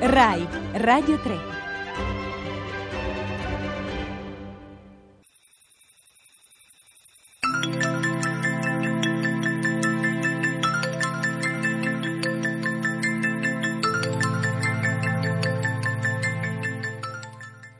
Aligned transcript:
RAI 0.00 0.46
Radio 0.74 1.16
3 1.16 1.55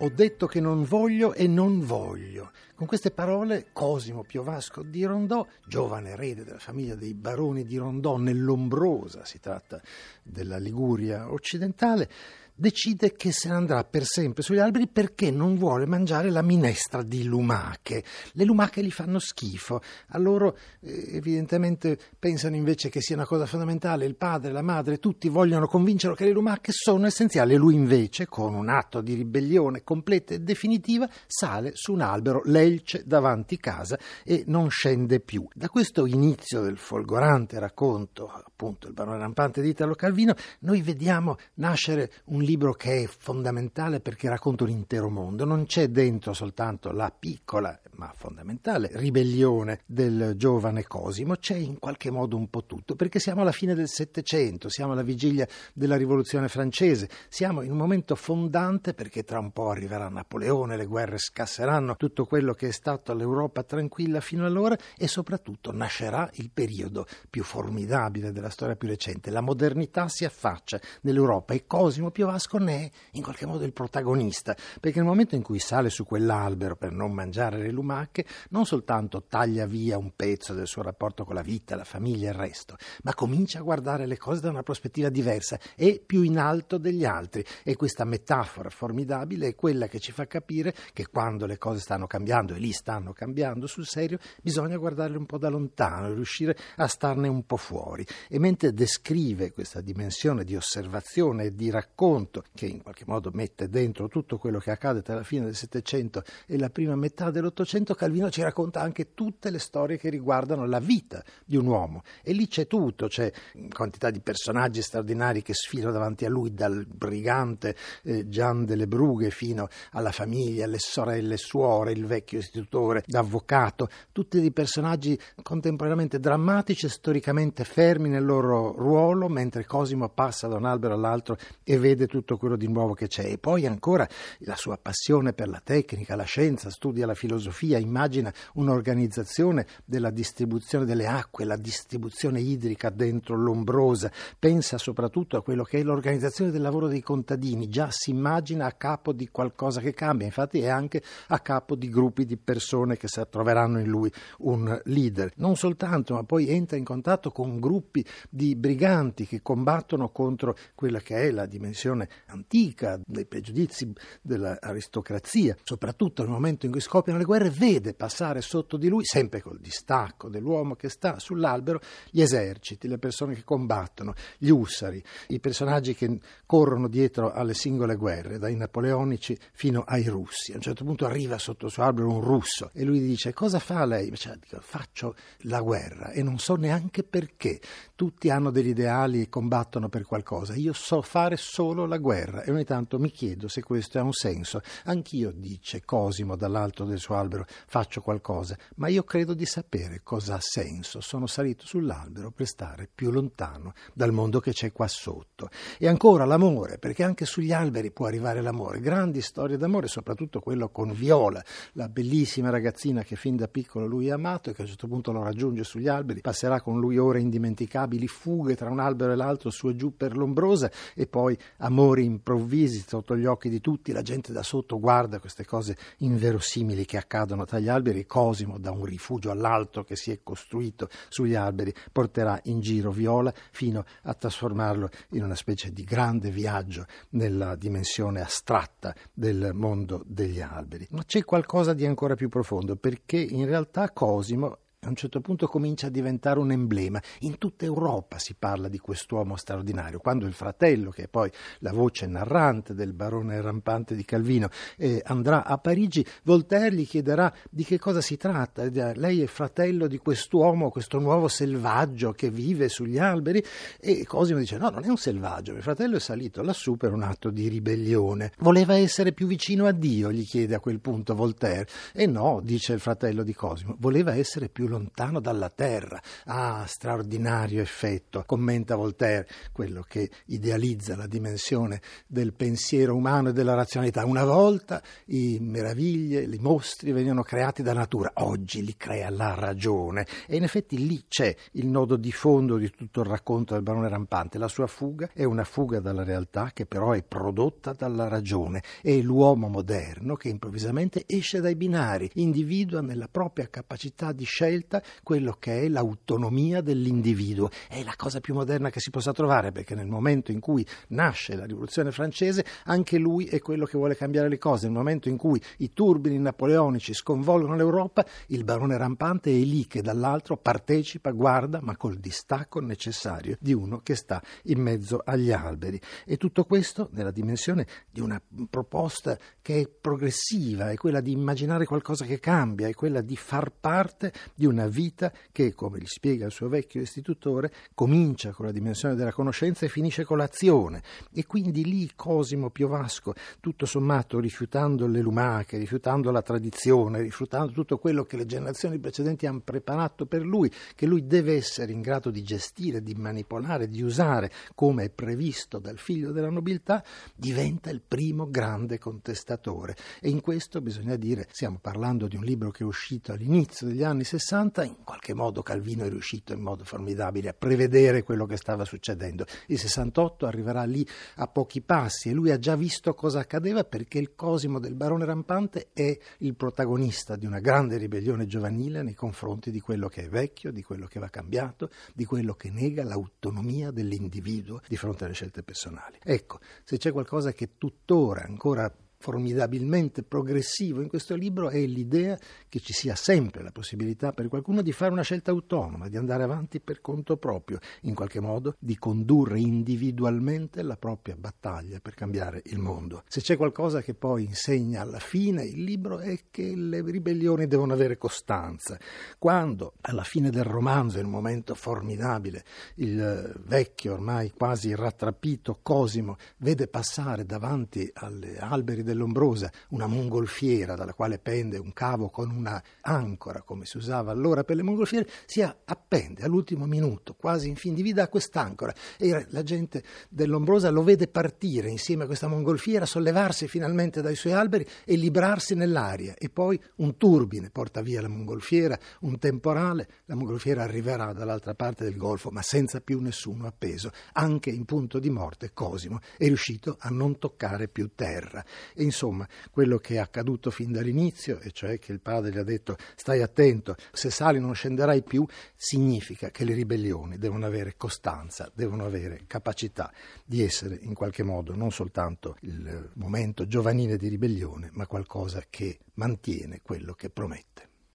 Ho 0.06 0.10
detto 0.14 0.46
che 0.46 0.60
non 0.60 0.84
voglio 0.84 1.34
e 1.34 1.48
non 1.48 1.84
voglio. 1.84 2.52
Con 2.76 2.86
queste 2.86 3.10
parole 3.10 3.70
Cosimo 3.72 4.22
Piovasco 4.22 4.84
di 4.84 5.04
Rondò, 5.04 5.44
giovane 5.66 6.10
erede 6.10 6.44
della 6.44 6.60
famiglia 6.60 6.94
dei 6.94 7.12
baroni 7.12 7.64
di 7.64 7.76
Rondò 7.76 8.16
nell'Ombrosa, 8.16 9.24
si 9.24 9.40
tratta 9.40 9.82
della 10.22 10.58
Liguria 10.58 11.32
occidentale, 11.32 12.08
decide 12.56 13.12
che 13.12 13.32
se 13.32 13.48
ne 13.48 13.54
andrà 13.54 13.84
per 13.84 14.04
sempre 14.04 14.42
sugli 14.42 14.58
alberi 14.58 14.88
perché 14.88 15.30
non 15.30 15.56
vuole 15.56 15.86
mangiare 15.86 16.30
la 16.30 16.42
minestra 16.42 17.02
di 17.02 17.24
lumache. 17.24 18.02
Le 18.32 18.44
lumache 18.44 18.82
gli 18.82 18.90
fanno 18.90 19.18
schifo. 19.18 19.80
A 20.08 20.18
loro 20.18 20.56
eh, 20.80 21.16
evidentemente 21.16 21.98
pensano 22.18 22.56
invece 22.56 22.88
che 22.88 23.00
sia 23.00 23.14
una 23.14 23.26
cosa 23.26 23.46
fondamentale. 23.46 24.06
Il 24.06 24.16
padre, 24.16 24.52
la 24.52 24.62
madre, 24.62 24.98
tutti 24.98 25.28
vogliono 25.28 25.66
convincerlo 25.66 26.16
che 26.16 26.24
le 26.24 26.32
lumache 26.32 26.72
sono 26.72 27.06
essenziali 27.06 27.54
lui 27.56 27.74
invece, 27.74 28.26
con 28.26 28.54
un 28.54 28.68
atto 28.68 29.00
di 29.02 29.14
ribellione 29.14 29.82
completa 29.82 30.34
e 30.34 30.40
definitiva, 30.40 31.08
sale 31.26 31.72
su 31.74 31.92
un 31.92 32.00
albero, 32.00 32.40
l'elce 32.44 33.02
davanti 33.04 33.58
casa 33.58 33.98
e 34.24 34.44
non 34.46 34.70
scende 34.70 35.20
più. 35.20 35.46
Da 35.52 35.68
questo 35.68 36.06
inizio 36.06 36.62
del 36.62 36.78
folgorante 36.78 37.58
racconto, 37.58 38.28
appunto, 38.28 38.86
il 38.86 38.94
barone 38.94 39.18
rampante 39.18 39.60
di 39.60 39.68
Italo 39.68 39.94
Calvino, 39.94 40.34
noi 40.60 40.80
vediamo 40.80 41.36
nascere 41.54 42.10
un 42.26 42.42
libro 42.46 42.72
che 42.72 43.02
è 43.02 43.06
fondamentale 43.06 44.00
perché 44.00 44.28
racconta 44.28 44.62
un 44.62 44.70
intero 44.70 45.10
mondo, 45.10 45.44
non 45.44 45.66
c'è 45.66 45.88
dentro 45.88 46.32
soltanto 46.32 46.92
la 46.92 47.12
piccola 47.16 47.78
ma 47.96 48.12
fondamentale 48.14 48.90
ribellione 48.92 49.80
del 49.86 50.34
giovane 50.36 50.84
Cosimo, 50.84 51.36
c'è 51.36 51.56
in 51.56 51.78
qualche 51.78 52.10
modo 52.10 52.36
un 52.36 52.48
po' 52.48 52.64
tutto, 52.64 52.94
perché 52.94 53.18
siamo 53.18 53.40
alla 53.40 53.52
fine 53.52 53.74
del 53.74 53.88
Settecento, 53.88 54.68
siamo 54.68 54.92
alla 54.92 55.02
vigilia 55.02 55.48
della 55.72 55.96
rivoluzione 55.96 56.48
francese, 56.48 57.08
siamo 57.28 57.62
in 57.62 57.70
un 57.70 57.78
momento 57.78 58.14
fondante 58.14 58.94
perché 58.94 59.24
tra 59.24 59.38
un 59.38 59.50
po' 59.50 59.70
arriverà 59.70 60.08
Napoleone, 60.08 60.76
le 60.76 60.86
guerre 60.86 61.16
scasseranno, 61.18 61.96
tutto 61.96 62.26
quello 62.26 62.52
che 62.52 62.68
è 62.68 62.72
stato 62.72 63.14
l'Europa 63.14 63.62
tranquilla 63.62 64.20
fino 64.20 64.44
allora 64.44 64.76
e 64.96 65.08
soprattutto 65.08 65.72
nascerà 65.72 66.28
il 66.34 66.50
periodo 66.52 67.06
più 67.28 67.42
formidabile 67.42 68.30
della 68.30 68.50
storia 68.50 68.76
più 68.76 68.88
recente, 68.88 69.30
la 69.30 69.40
modernità 69.40 70.06
si 70.08 70.24
affaccia 70.26 70.78
nell'Europa 71.00 71.54
e 71.54 71.66
Cosimo 71.66 72.10
Piovani 72.10 72.34
Vasco 72.35 72.35
ne 72.58 72.84
è 72.84 72.90
in 73.12 73.22
qualche 73.22 73.46
modo 73.46 73.64
il 73.64 73.72
protagonista, 73.72 74.56
perché 74.80 74.98
nel 74.98 75.08
momento 75.08 75.34
in 75.34 75.42
cui 75.42 75.58
sale 75.58 75.90
su 75.90 76.04
quell'albero 76.04 76.76
per 76.76 76.92
non 76.92 77.12
mangiare 77.12 77.58
le 77.58 77.70
lumache, 77.70 78.24
non 78.50 78.64
soltanto 78.66 79.24
taglia 79.28 79.66
via 79.66 79.98
un 79.98 80.12
pezzo 80.14 80.54
del 80.54 80.66
suo 80.66 80.82
rapporto 80.82 81.24
con 81.24 81.34
la 81.34 81.42
vita, 81.42 81.76
la 81.76 81.84
famiglia 81.84 82.28
e 82.28 82.32
il 82.32 82.38
resto, 82.38 82.76
ma 83.02 83.14
comincia 83.14 83.58
a 83.58 83.62
guardare 83.62 84.06
le 84.06 84.16
cose 84.16 84.40
da 84.40 84.50
una 84.50 84.62
prospettiva 84.62 85.08
diversa 85.08 85.58
e 85.74 86.02
più 86.04 86.22
in 86.22 86.38
alto 86.38 86.78
degli 86.78 87.04
altri. 87.04 87.44
E 87.62 87.76
questa 87.76 88.04
metafora 88.04 88.70
formidabile 88.70 89.48
è 89.48 89.54
quella 89.54 89.86
che 89.88 90.00
ci 90.00 90.12
fa 90.12 90.26
capire 90.26 90.74
che 90.92 91.06
quando 91.08 91.46
le 91.46 91.58
cose 91.58 91.80
stanno 91.80 92.06
cambiando, 92.06 92.54
e 92.54 92.58
lì 92.58 92.72
stanno 92.72 93.12
cambiando 93.12 93.66
sul 93.66 93.86
serio, 93.86 94.18
bisogna 94.42 94.76
guardarle 94.76 95.16
un 95.16 95.26
po' 95.26 95.38
da 95.38 95.48
lontano 95.48 96.12
riuscire 96.12 96.56
a 96.76 96.86
starne 96.86 97.28
un 97.28 97.44
po' 97.44 97.56
fuori. 97.56 98.06
E 98.28 98.38
mentre 98.38 98.72
descrive 98.72 99.52
questa 99.52 99.80
dimensione 99.80 100.44
di 100.44 100.56
osservazione 100.56 101.44
e 101.44 101.54
di 101.54 101.70
racconto, 101.70 101.94
racconto 102.26 102.44
che 102.54 102.66
in 102.66 102.82
qualche 102.82 103.04
modo 103.06 103.30
mette 103.32 103.68
dentro 103.68 104.08
tutto 104.08 104.38
quello 104.38 104.58
che 104.58 104.70
accade 104.70 105.02
tra 105.02 105.14
la 105.14 105.22
fine 105.22 105.44
del 105.44 105.54
Settecento 105.54 106.22
e 106.46 106.58
la 106.58 106.70
prima 106.70 106.94
metà 106.96 107.30
dell'Ottocento, 107.30 107.94
Calvino 107.94 108.30
ci 108.30 108.42
racconta 108.42 108.80
anche 108.80 109.14
tutte 109.14 109.50
le 109.50 109.58
storie 109.58 109.96
che 109.96 110.10
riguardano 110.10 110.66
la 110.66 110.80
vita 110.80 111.22
di 111.44 111.56
un 111.56 111.66
uomo. 111.66 112.02
E 112.22 112.32
lì 112.32 112.48
c'è 112.48 112.66
tutto, 112.66 113.06
c'è 113.06 113.32
quantità 113.72 114.10
di 114.10 114.20
personaggi 114.20 114.82
straordinari 114.82 115.42
che 115.42 115.54
sfilano 115.54 115.92
davanti 115.92 116.24
a 116.24 116.28
lui, 116.28 116.52
dal 116.52 116.84
brigante 116.86 117.76
eh, 118.02 118.28
Gian 118.28 118.64
delle 118.64 118.86
Brughe 118.86 119.30
fino 119.30 119.68
alla 119.92 120.12
famiglia, 120.12 120.66
le 120.66 120.78
sorelle, 120.78 121.36
suore, 121.36 121.92
il 121.92 122.06
vecchio 122.06 122.38
istitutore, 122.38 123.04
l'avvocato, 123.06 123.88
tutti 124.12 124.40
dei 124.40 124.52
personaggi 124.52 125.18
contemporaneamente 125.42 126.18
drammatici 126.18 126.86
e 126.86 126.88
storicamente 126.88 127.64
fermi 127.64 128.08
nel 128.08 128.24
loro 128.24 128.72
ruolo, 128.72 129.28
mentre 129.28 129.64
Cosimo 129.64 130.08
passa 130.08 130.48
da 130.48 130.56
un 130.56 130.64
albero 130.64 130.94
all'altro 130.94 131.36
e 131.62 131.78
vede 131.78 132.06
tutto 132.06 132.15
tutto 132.16 132.38
quello 132.38 132.56
di 132.56 132.68
nuovo 132.68 132.94
che 132.94 133.08
c'è. 133.08 133.24
E 133.24 133.38
poi 133.38 133.66
ancora 133.66 134.08
la 134.40 134.56
sua 134.56 134.78
passione 134.78 135.32
per 135.32 135.48
la 135.48 135.60
tecnica, 135.62 136.16
la 136.16 136.24
scienza, 136.24 136.70
studia 136.70 137.06
la 137.06 137.14
filosofia, 137.14 137.78
immagina 137.78 138.32
un'organizzazione 138.54 139.66
della 139.84 140.10
distribuzione 140.10 140.84
delle 140.84 141.06
acque, 141.06 141.44
la 141.44 141.56
distribuzione 141.56 142.40
idrica 142.40 142.88
dentro 142.90 143.36
l'ombrosa, 143.36 144.10
pensa 144.38 144.78
soprattutto 144.78 145.36
a 145.36 145.42
quello 145.42 145.62
che 145.62 145.80
è 145.80 145.82
l'organizzazione 145.82 146.50
del 146.50 146.62
lavoro 146.62 146.88
dei 146.88 147.02
contadini, 147.02 147.68
già 147.68 147.88
si 147.90 148.10
immagina 148.10 148.66
a 148.66 148.72
capo 148.72 149.12
di 149.12 149.28
qualcosa 149.28 149.80
che 149.80 149.92
cambia, 149.92 150.26
infatti 150.26 150.60
è 150.60 150.68
anche 150.68 151.02
a 151.28 151.40
capo 151.40 151.74
di 151.74 151.88
gruppi 151.88 152.24
di 152.24 152.36
persone 152.36 152.96
che 152.96 153.08
troveranno 153.30 153.78
in 153.78 153.88
lui 153.88 154.10
un 154.38 154.80
leader. 154.84 155.32
Non 155.36 155.56
soltanto, 155.56 156.14
ma 156.14 156.22
poi 156.24 156.48
entra 156.48 156.76
in 156.76 156.84
contatto 156.84 157.30
con 157.30 157.60
gruppi 157.60 158.04
di 158.30 158.56
briganti 158.56 159.26
che 159.26 159.42
combattono 159.42 160.08
contro 160.10 160.56
quella 160.74 161.00
che 161.00 161.16
è 161.16 161.30
la 161.30 161.46
dimensione 161.46 162.05
antica, 162.26 163.00
dei 163.04 163.26
pregiudizi 163.26 163.92
dell'aristocrazia, 164.22 165.56
soprattutto 165.62 166.22
nel 166.22 166.30
momento 166.30 166.66
in 166.66 166.72
cui 166.72 166.80
scoppiano 166.80 167.18
le 167.18 167.24
guerre, 167.24 167.50
vede 167.50 167.94
passare 167.94 168.40
sotto 168.40 168.76
di 168.76 168.88
lui, 168.88 169.04
sempre 169.04 169.40
col 169.40 169.58
distacco 169.58 170.28
dell'uomo 170.28 170.74
che 170.74 170.88
sta 170.88 171.18
sull'albero, 171.18 171.80
gli 172.10 172.20
eserciti, 172.20 172.88
le 172.88 172.98
persone 172.98 173.34
che 173.34 173.44
combattono, 173.44 174.14
gli 174.38 174.50
ussari, 174.50 175.02
i 175.28 175.40
personaggi 175.40 175.94
che 175.94 176.18
corrono 176.44 176.88
dietro 176.88 177.32
alle 177.32 177.54
singole 177.54 177.96
guerre, 177.96 178.38
dai 178.38 178.56
napoleonici 178.56 179.36
fino 179.52 179.82
ai 179.86 180.04
russi. 180.04 180.52
A 180.52 180.56
un 180.56 180.60
certo 180.62 180.84
punto 180.84 181.06
arriva 181.06 181.38
sotto 181.38 181.66
il 181.66 181.72
suo 181.72 181.82
albero 181.82 182.10
un 182.10 182.20
russo 182.20 182.70
e 182.72 182.84
lui 182.84 183.00
dice 183.00 183.32
cosa 183.32 183.58
fa 183.58 183.84
lei? 183.84 184.14
Cioè, 184.14 184.36
dico, 184.36 184.58
faccio 184.60 185.14
la 185.40 185.60
guerra 185.60 186.10
e 186.10 186.22
non 186.22 186.38
so 186.38 186.56
neanche 186.56 187.02
perché. 187.02 187.60
Tutti 187.94 188.30
hanno 188.30 188.50
degli 188.50 188.68
ideali 188.68 189.22
e 189.22 189.28
combattono 189.28 189.88
per 189.88 190.04
qualcosa. 190.04 190.54
Io 190.54 190.72
so 190.72 191.02
fare 191.02 191.36
solo 191.36 191.86
la 191.86 191.95
la 191.96 191.98
guerra 191.98 192.42
e 192.42 192.50
ogni 192.50 192.64
tanto 192.64 192.98
mi 192.98 193.10
chiedo 193.10 193.48
se 193.48 193.62
questo 193.62 193.98
ha 193.98 194.02
un 194.02 194.12
senso. 194.12 194.60
Anch'io, 194.84 195.32
dice 195.32 195.84
Cosimo 195.84 196.36
dall'alto 196.36 196.84
del 196.84 196.98
suo 196.98 197.16
albero, 197.16 197.46
faccio 197.66 198.00
qualcosa, 198.00 198.56
ma 198.76 198.88
io 198.88 199.02
credo 199.02 199.34
di 199.34 199.46
sapere 199.46 200.00
cosa 200.02 200.34
ha 200.34 200.40
senso. 200.40 201.00
Sono 201.00 201.26
salito 201.26 201.66
sull'albero 201.66 202.30
per 202.30 202.46
stare 202.46 202.88
più 202.92 203.10
lontano 203.10 203.72
dal 203.92 204.12
mondo 204.12 204.40
che 204.40 204.52
c'è 204.52 204.72
qua 204.72 204.86
sotto. 204.88 205.48
E 205.78 205.88
ancora 205.88 206.24
l'amore, 206.24 206.78
perché 206.78 207.02
anche 207.02 207.24
sugli 207.24 207.52
alberi 207.52 207.90
può 207.90 208.06
arrivare 208.06 208.42
l'amore. 208.42 208.80
Grandi 208.80 209.20
storie 209.20 209.56
d'amore, 209.56 209.88
soprattutto 209.88 210.40
quello 210.40 210.68
con 210.68 210.92
Viola, 210.92 211.42
la 211.72 211.88
bellissima 211.88 212.50
ragazzina 212.50 213.02
che 213.02 213.16
fin 213.16 213.36
da 213.36 213.48
piccolo 213.48 213.86
lui 213.86 214.10
ha 214.10 214.14
amato 214.14 214.50
e 214.50 214.52
che 214.52 214.60
a 214.60 214.64
un 214.64 214.70
certo 214.70 214.86
punto 214.86 215.12
lo 215.12 215.22
raggiunge 215.22 215.64
sugli 215.64 215.88
alberi, 215.88 216.20
passerà 216.20 216.60
con 216.60 216.78
lui 216.78 216.98
ore 216.98 217.20
indimenticabili, 217.20 218.06
fughe 218.06 218.54
tra 218.54 218.70
un 218.70 218.80
albero 218.80 219.12
e 219.12 219.16
l'altro 219.16 219.50
su 219.50 219.68
e 219.68 219.76
giù 219.76 219.96
per 219.96 220.16
l'ombrosa 220.16 220.70
e 220.94 221.06
poi 221.06 221.36
amore 221.58 221.75
rumori 221.76 222.04
improvvisi 222.04 222.82
sotto 222.86 223.14
gli 223.14 223.26
occhi 223.26 223.50
di 223.50 223.60
tutti, 223.60 223.92
la 223.92 224.00
gente 224.00 224.32
da 224.32 224.42
sotto 224.42 224.80
guarda 224.80 225.20
queste 225.20 225.44
cose 225.44 225.76
inverosimili 225.98 226.86
che 226.86 226.96
accadono 226.96 227.44
tra 227.44 227.58
gli 227.58 227.68
alberi 227.68 228.06
Cosimo 228.06 228.58
da 228.58 228.70
un 228.70 228.86
rifugio 228.86 229.30
all'altro 229.30 229.84
che 229.84 229.94
si 229.94 230.10
è 230.10 230.20
costruito 230.22 230.88
sugli 231.10 231.34
alberi 231.34 231.74
porterà 231.92 232.40
in 232.44 232.60
giro 232.60 232.90
Viola 232.90 233.32
fino 233.50 233.84
a 234.04 234.14
trasformarlo 234.14 234.88
in 235.10 235.22
una 235.22 235.34
specie 235.34 235.70
di 235.70 235.84
grande 235.84 236.30
viaggio 236.30 236.86
nella 237.10 237.56
dimensione 237.56 238.22
astratta 238.22 238.94
del 239.12 239.50
mondo 239.52 240.02
degli 240.06 240.40
alberi. 240.40 240.86
Ma 240.92 241.04
c'è 241.04 241.24
qualcosa 241.24 241.74
di 241.74 241.84
ancora 241.84 242.14
più 242.14 242.30
profondo 242.30 242.76
perché 242.76 243.18
in 243.18 243.44
realtà 243.44 243.90
Cosimo 243.90 244.60
a 244.86 244.88
un 244.88 244.96
certo 244.96 245.20
punto 245.20 245.46
comincia 245.48 245.88
a 245.88 245.90
diventare 245.90 246.38
un 246.38 246.52
emblema. 246.52 247.02
In 247.20 247.38
tutta 247.38 247.64
Europa 247.64 248.18
si 248.18 248.34
parla 248.38 248.68
di 248.68 248.78
quest'uomo 248.78 249.36
straordinario. 249.36 249.98
Quando 249.98 250.26
il 250.26 250.32
fratello, 250.32 250.90
che 250.90 251.04
è 251.04 251.08
poi 251.08 251.30
la 251.60 251.72
voce 251.72 252.06
narrante 252.06 252.72
del 252.72 252.92
barone 252.92 253.40
rampante 253.40 253.96
di 253.96 254.04
Calvino, 254.04 254.48
eh, 254.76 255.02
andrà 255.04 255.44
a 255.44 255.58
Parigi, 255.58 256.06
Voltaire 256.22 256.74
gli 256.74 256.86
chiederà 256.86 257.32
di 257.50 257.64
che 257.64 257.78
cosa 257.78 258.00
si 258.00 258.16
tratta. 258.16 258.64
Lei 258.94 259.22
è 259.22 259.26
fratello 259.26 259.88
di 259.88 259.98
quest'uomo, 259.98 260.70
questo 260.70 260.98
nuovo 261.00 261.26
selvaggio 261.26 262.12
che 262.12 262.30
vive 262.30 262.68
sugli 262.68 262.98
alberi 262.98 263.42
e 263.80 264.04
Cosimo 264.06 264.38
dice 264.38 264.56
no, 264.56 264.70
non 264.70 264.84
è 264.84 264.88
un 264.88 264.96
selvaggio, 264.96 265.52
mio 265.52 265.62
fratello 265.62 265.96
è 265.96 266.00
salito 266.00 266.42
lassù 266.42 266.76
per 266.76 266.92
un 266.92 267.02
atto 267.02 267.30
di 267.30 267.48
ribellione. 267.48 268.32
Voleva 268.38 268.76
essere 268.76 269.12
più 269.12 269.26
vicino 269.26 269.66
a 269.66 269.72
Dio, 269.72 270.12
gli 270.12 270.24
chiede 270.24 270.54
a 270.54 270.60
quel 270.60 270.78
punto 270.78 271.14
Voltaire. 271.14 271.66
E 271.92 272.06
no, 272.06 272.40
dice 272.42 272.72
il 272.72 272.80
fratello 272.80 273.24
di 273.24 273.34
Cosimo, 273.34 273.74
voleva 273.80 274.14
essere 274.14 274.48
più 274.48 274.62
lontano 274.62 274.75
lontano 274.76 275.20
dalla 275.20 275.48
terra. 275.48 276.00
Ah, 276.26 276.64
straordinario 276.66 277.62
effetto, 277.62 278.22
commenta 278.26 278.76
Voltaire, 278.76 279.26
quello 279.52 279.82
che 279.88 280.10
idealizza 280.26 280.96
la 280.96 281.06
dimensione 281.06 281.80
del 282.06 282.34
pensiero 282.34 282.94
umano 282.94 283.30
e 283.30 283.32
della 283.32 283.54
razionalità. 283.54 284.04
Una 284.04 284.24
volta 284.24 284.82
i 285.06 285.38
meraviglie, 285.40 286.22
i 286.22 286.38
mostri 286.38 286.92
venivano 286.92 287.22
creati 287.22 287.62
da 287.62 287.72
natura, 287.72 288.12
oggi 288.16 288.64
li 288.64 288.76
crea 288.76 289.08
la 289.10 289.34
ragione 289.34 290.06
e 290.26 290.36
in 290.36 290.42
effetti 290.42 290.86
lì 290.86 291.04
c'è 291.08 291.34
il 291.52 291.66
nodo 291.66 291.96
di 291.96 292.12
fondo 292.12 292.58
di 292.58 292.70
tutto 292.70 293.00
il 293.00 293.06
racconto 293.06 293.54
del 293.54 293.62
barone 293.62 293.88
rampante. 293.88 294.38
La 294.38 294.48
sua 294.48 294.66
fuga 294.66 295.10
è 295.14 295.24
una 295.24 295.44
fuga 295.44 295.80
dalla 295.80 296.04
realtà 296.04 296.50
che 296.52 296.66
però 296.66 296.92
è 296.92 297.02
prodotta 297.02 297.72
dalla 297.72 298.08
ragione. 298.08 298.62
È 298.82 298.94
l'uomo 299.00 299.48
moderno 299.48 300.16
che 300.16 300.28
improvvisamente 300.28 301.04
esce 301.06 301.40
dai 301.40 301.56
binari, 301.56 302.10
individua 302.14 302.82
nella 302.82 303.08
propria 303.08 303.48
capacità 303.48 304.12
di 304.12 304.24
scelta 304.24 304.65
quello 305.02 305.36
che 305.38 305.62
è 305.62 305.68
l'autonomia 305.68 306.60
dell'individuo. 306.60 307.50
È 307.68 307.82
la 307.82 307.94
cosa 307.96 308.20
più 308.20 308.34
moderna 308.34 308.70
che 308.70 308.80
si 308.80 308.90
possa 308.90 309.12
trovare 309.12 309.52
perché 309.52 309.74
nel 309.74 309.86
momento 309.86 310.32
in 310.32 310.40
cui 310.40 310.66
nasce 310.88 311.34
la 311.36 311.44
rivoluzione 311.44 311.92
francese 311.92 312.44
anche 312.64 312.98
lui 312.98 313.26
è 313.26 313.40
quello 313.40 313.64
che 313.64 313.76
vuole 313.76 313.96
cambiare 313.96 314.28
le 314.28 314.38
cose. 314.38 314.66
Nel 314.66 314.76
momento 314.76 315.08
in 315.08 315.16
cui 315.16 315.40
i 315.58 315.72
turbini 315.72 316.18
napoleonici 316.18 316.94
sconvolgono 316.94 317.54
l'Europa, 317.56 318.04
il 318.28 318.44
barone 318.44 318.76
rampante 318.76 319.30
è 319.30 319.34
lì 319.34 319.66
che 319.66 319.82
dall'altro 319.82 320.36
partecipa, 320.36 321.10
guarda, 321.10 321.60
ma 321.60 321.76
col 321.76 321.96
distacco 321.98 322.60
necessario 322.60 323.36
di 323.40 323.52
uno 323.52 323.80
che 323.82 323.94
sta 323.94 324.22
in 324.44 324.60
mezzo 324.60 325.02
agli 325.04 325.32
alberi. 325.32 325.80
E 326.04 326.16
tutto 326.16 326.44
questo 326.44 326.88
nella 326.92 327.10
dimensione 327.10 327.66
di 327.90 328.00
una 328.00 328.20
proposta 328.48 329.18
che 329.42 329.60
è 329.60 329.68
progressiva, 329.68 330.70
è 330.70 330.76
quella 330.76 331.00
di 331.00 331.12
immaginare 331.12 331.64
qualcosa 331.66 332.04
che 332.04 332.18
cambia, 332.18 332.68
è 332.68 332.74
quella 332.74 333.00
di 333.00 333.16
far 333.16 333.52
parte 333.52 334.12
di 334.34 334.45
una 334.46 334.66
vita 334.66 335.12
che, 335.30 335.54
come 335.54 335.78
gli 335.78 335.86
spiega 335.86 336.26
il 336.26 336.32
suo 336.32 336.48
vecchio 336.48 336.80
istitutore, 336.80 337.52
comincia 337.74 338.32
con 338.32 338.46
la 338.46 338.52
dimensione 338.52 338.94
della 338.94 339.12
conoscenza 339.12 339.66
e 339.66 339.68
finisce 339.68 340.04
con 340.04 340.16
l'azione. 340.16 340.82
E 341.12 341.26
quindi 341.26 341.64
lì 341.64 341.90
Cosimo 341.94 342.50
Piovasco, 342.50 343.14
tutto 343.40 343.66
sommato 343.66 344.18
rifiutando 344.18 344.86
le 344.86 345.00
lumache, 345.00 345.58
rifiutando 345.58 346.10
la 346.10 346.22
tradizione, 346.22 347.02
rifiutando 347.02 347.52
tutto 347.52 347.78
quello 347.78 348.04
che 348.04 348.16
le 348.16 348.26
generazioni 348.26 348.78
precedenti 348.78 349.26
hanno 349.26 349.40
preparato 349.40 350.06
per 350.06 350.22
lui, 350.22 350.50
che 350.74 350.86
lui 350.86 351.06
deve 351.06 351.34
essere 351.34 351.72
in 351.72 351.80
grado 351.80 352.10
di 352.10 352.22
gestire, 352.22 352.82
di 352.82 352.94
manipolare, 352.94 353.68
di 353.68 353.82
usare 353.82 354.30
come 354.54 354.84
è 354.84 354.90
previsto 354.90 355.58
dal 355.58 355.78
figlio 355.78 356.12
della 356.12 356.30
nobiltà, 356.30 356.82
diventa 357.14 357.70
il 357.70 357.82
primo 357.86 358.28
grande 358.30 358.78
contestatore. 358.78 359.76
E 360.00 360.08
in 360.08 360.20
questo 360.20 360.60
bisogna 360.60 360.96
dire, 360.96 361.26
stiamo 361.30 361.58
parlando 361.60 362.06
di 362.06 362.16
un 362.16 362.24
libro 362.24 362.50
che 362.50 362.62
è 362.62 362.66
uscito 362.66 363.12
all'inizio 363.12 363.66
degli 363.66 363.82
anni 363.82 364.04
60, 364.36 364.64
in 364.64 364.84
qualche 364.84 365.14
modo 365.14 365.42
Calvino 365.42 365.84
è 365.84 365.88
riuscito 365.88 366.34
in 366.34 366.40
modo 366.40 366.64
formidabile 366.64 367.30
a 367.30 367.32
prevedere 367.32 368.02
quello 368.02 368.26
che 368.26 368.36
stava 368.36 368.64
succedendo. 368.64 369.24
Il 369.46 369.58
68 369.58 370.26
arriverà 370.26 370.64
lì 370.64 370.86
a 371.16 371.26
pochi 371.26 371.62
passi 371.62 372.10
e 372.10 372.12
lui 372.12 372.30
ha 372.30 372.38
già 372.38 372.54
visto 372.54 372.92
cosa 372.94 373.20
accadeva 373.20 373.64
perché 373.64 373.98
il 373.98 374.14
Cosimo 374.14 374.58
del 374.58 374.74
barone 374.74 375.04
rampante 375.04 375.68
è 375.72 375.96
il 376.18 376.34
protagonista 376.34 377.16
di 377.16 377.24
una 377.24 377.40
grande 377.40 377.78
ribellione 377.78 378.26
giovanile 378.26 378.82
nei 378.82 378.94
confronti 378.94 379.50
di 379.50 379.60
quello 379.60 379.88
che 379.88 380.04
è 380.04 380.08
vecchio, 380.08 380.52
di 380.52 380.62
quello 380.62 380.86
che 380.86 380.98
va 380.98 381.08
cambiato, 381.08 381.70
di 381.94 382.04
quello 382.04 382.34
che 382.34 382.50
nega 382.50 382.84
l'autonomia 382.84 383.70
dell'individuo 383.70 384.60
di 384.68 384.76
fronte 384.76 385.04
alle 385.04 385.14
scelte 385.14 385.42
personali. 385.42 385.98
Ecco, 386.02 386.40
se 386.62 386.76
c'è 386.76 386.92
qualcosa 386.92 387.32
che 387.32 387.56
tuttora 387.56 388.22
ancora 388.22 388.70
formidabilmente 389.06 390.02
progressivo 390.02 390.80
in 390.80 390.88
questo 390.88 391.14
libro 391.14 391.48
è 391.48 391.64
l'idea 391.64 392.18
che 392.48 392.58
ci 392.58 392.72
sia 392.72 392.96
sempre 392.96 393.44
la 393.44 393.52
possibilità 393.52 394.10
per 394.10 394.26
qualcuno 394.26 394.62
di 394.62 394.72
fare 394.72 394.90
una 394.90 395.02
scelta 395.02 395.30
autonoma, 395.30 395.88
di 395.88 395.96
andare 395.96 396.24
avanti 396.24 396.58
per 396.58 396.80
conto 396.80 397.16
proprio, 397.16 397.60
in 397.82 397.94
qualche 397.94 398.18
modo 398.18 398.56
di 398.58 398.76
condurre 398.76 399.38
individualmente 399.38 400.60
la 400.64 400.76
propria 400.76 401.14
battaglia 401.14 401.78
per 401.78 401.94
cambiare 401.94 402.42
il 402.46 402.58
mondo. 402.58 403.04
Se 403.06 403.20
c'è 403.20 403.36
qualcosa 403.36 403.80
che 403.80 403.94
poi 403.94 404.24
insegna 404.24 404.80
alla 404.80 404.98
fine 404.98 405.44
il 405.44 405.62
libro 405.62 406.00
è 406.00 406.18
che 406.32 406.56
le 406.56 406.82
ribellioni 406.82 407.46
devono 407.46 407.74
avere 407.74 407.98
costanza. 407.98 408.76
Quando 409.20 409.74
alla 409.82 410.02
fine 410.02 410.30
del 410.30 410.42
romanzo, 410.42 410.98
in 410.98 411.04
un 411.04 411.12
momento 411.12 411.54
formidabile, 411.54 412.44
il 412.76 413.40
vecchio, 413.44 413.92
ormai 413.92 414.32
quasi 414.32 414.74
rattrapito 414.74 415.60
Cosimo 415.62 416.16
vede 416.38 416.66
passare 416.66 417.24
davanti 417.24 417.88
agli 417.94 418.34
alberi 418.36 418.82
del 418.82 418.94
dell'Ombrosa, 418.96 419.52
una 419.70 419.86
mongolfiera 419.86 420.74
dalla 420.74 420.94
quale 420.94 421.18
pende 421.18 421.58
un 421.58 421.72
cavo 421.72 422.08
con 422.08 422.30
una 422.30 422.62
ancora, 422.80 423.42
come 423.42 423.66
si 423.66 423.76
usava 423.76 424.10
allora 424.10 424.42
per 424.42 424.56
le 424.56 424.62
mongolfiere, 424.62 425.08
si 425.26 425.42
appende 425.42 426.22
all'ultimo 426.22 426.64
minuto, 426.64 427.14
quasi 427.14 427.48
in 427.48 427.56
fin 427.56 427.74
di 427.74 427.82
vita, 427.82 428.02
a 428.02 428.08
quest'ancora. 428.08 428.74
E 428.96 429.26
la 429.28 429.42
gente 429.42 429.82
dell'Ombrosa 430.08 430.70
lo 430.70 430.82
vede 430.82 431.06
partire 431.06 431.68
insieme 431.68 432.04
a 432.04 432.06
questa 432.06 432.28
mongolfiera, 432.28 432.86
sollevarsi 432.86 433.46
finalmente 433.46 434.00
dai 434.00 434.16
suoi 434.16 434.32
alberi 434.32 434.66
e 434.84 434.96
librarsi 434.96 435.54
nell'aria. 435.54 436.14
E 436.16 436.30
poi 436.30 436.60
un 436.76 436.96
turbine 436.96 437.50
porta 437.50 437.82
via 437.82 438.00
la 438.00 438.08
mongolfiera, 438.08 438.78
un 439.00 439.18
temporale, 439.18 439.88
la 440.06 440.14
mongolfiera 440.14 440.62
arriverà 440.62 441.12
dall'altra 441.12 441.54
parte 441.54 441.84
del 441.84 441.96
golfo 441.96 442.30
ma 442.30 442.42
senza 442.42 442.80
più 442.80 443.00
nessuno 443.00 443.46
appeso, 443.46 443.90
anche 444.12 444.50
in 444.50 444.64
punto 444.64 444.98
di 444.98 445.10
morte 445.10 445.52
Cosimo 445.52 446.00
è 446.16 446.26
riuscito 446.26 446.76
a 446.78 446.88
non 446.88 447.18
toccare 447.18 447.68
più 447.68 447.90
terra. 447.94 448.44
E 448.74 448.82
insomma, 448.86 449.28
quello 449.50 449.78
che 449.78 449.94
è 449.94 449.98
accaduto 449.98 450.50
fin 450.50 450.72
dall'inizio, 450.72 451.38
e 451.40 451.50
cioè 451.50 451.78
che 451.78 451.92
il 451.92 452.00
padre 452.00 452.32
gli 452.32 452.38
ha 452.38 452.42
detto 452.42 452.76
stai 452.94 453.22
attento, 453.22 453.76
se 453.92 454.10
sali 454.10 454.40
non 454.40 454.54
scenderai 454.54 455.02
più, 455.02 455.26
significa 455.54 456.30
che 456.30 456.44
le 456.44 456.54
ribellioni 456.54 457.18
devono 457.18 457.46
avere 457.46 457.74
costanza, 457.76 458.50
devono 458.54 458.84
avere 458.84 459.24
capacità 459.26 459.92
di 460.24 460.42
essere 460.42 460.78
in 460.80 460.94
qualche 460.94 461.22
modo 461.22 461.54
non 461.54 461.70
soltanto 461.70 462.36
il 462.40 462.90
momento 462.94 463.46
giovanile 463.46 463.96
di 463.96 464.08
ribellione, 464.08 464.70
ma 464.72 464.86
qualcosa 464.86 465.44
che 465.48 465.78
mantiene 465.94 466.60
quello 466.62 466.94
che 466.94 467.10
promette. 467.10 467.65